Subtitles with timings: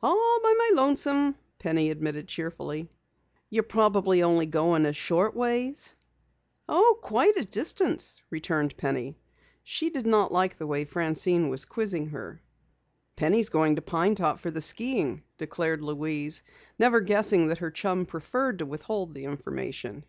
[0.00, 2.88] "All by my lonesome," Penny admitted cheerfully.
[3.50, 5.92] "You're probably only going a short ways?"
[6.68, 9.18] "Oh, quite a distance," returned Penny.
[9.64, 12.40] She did not like the way Francine was quizzing her.
[13.16, 16.44] "Penny is going to Pine Top for the skiing," declared Louise,
[16.78, 20.04] never guessing that her chum preferred to withhold the information.